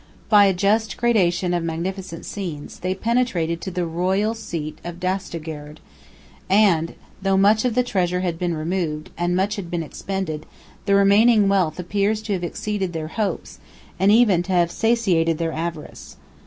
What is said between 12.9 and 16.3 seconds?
their hopes, and even to have satiated their avarice.